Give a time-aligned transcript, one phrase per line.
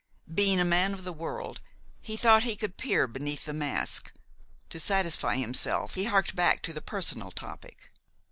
[0.33, 1.61] Being a man of the world,
[2.01, 4.11] he thought he could peer beneath the mask.
[4.69, 7.91] To satisfy himself, he harked back to the personal topic.